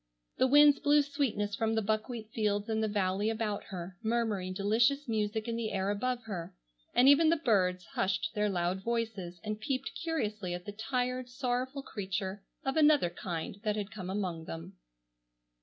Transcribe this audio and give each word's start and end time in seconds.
The 0.39 0.47
winds 0.47 0.79
blew 0.79 1.03
sweetness 1.03 1.53
from 1.55 1.75
the 1.75 1.81
buckwheat 1.83 2.31
fields 2.33 2.69
in 2.69 2.81
the 2.81 2.87
valley 2.87 3.29
about 3.29 3.65
her, 3.65 3.97
murmuring 4.01 4.51
delicious 4.55 5.07
music 5.07 5.47
in 5.47 5.55
the 5.55 5.71
air 5.71 5.91
above 5.91 6.23
her, 6.23 6.55
and 6.95 7.07
even 7.07 7.29
the 7.29 7.35
birds 7.37 7.85
hushed 7.85 8.31
their 8.33 8.49
loud 8.49 8.81
voices 8.83 9.39
and 9.43 9.59
peeped 9.61 9.91
curiously 9.93 10.55
at 10.55 10.65
the 10.65 10.71
tired, 10.71 11.29
sorrowful 11.29 11.83
creature 11.83 12.41
of 12.65 12.77
another 12.77 13.11
kind 13.11 13.59
that 13.63 13.75
had 13.75 13.91
come 13.91 14.09
among 14.09 14.45
them. 14.45 14.73